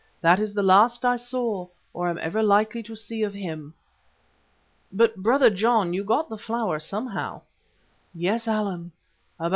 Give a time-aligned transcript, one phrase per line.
[0.21, 3.75] That was the last I saw, or am ever likely to see, of him."
[4.91, 7.41] "But, Brother John, you got the flower somehow."
[8.11, 8.93] "Yes, Allan.